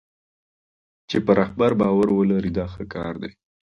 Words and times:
چې 1.09 1.17
په 1.25 1.31
رهبر 1.39 1.71
باور 1.81 2.07
ولري 2.13 2.51
دا 2.57 2.65
ښه 2.73 2.83
کار 2.93 3.13
دی. 3.21 3.31